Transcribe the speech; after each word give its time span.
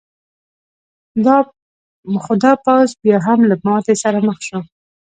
خو 2.23 2.33
دا 2.43 2.51
پوځ 2.65 2.89
بیا 3.03 3.17
هم 3.27 3.39
له 3.49 3.55
ماتې 3.65 3.93
سره 4.03 4.17
مخ 4.27 4.37
شو. 4.47 4.59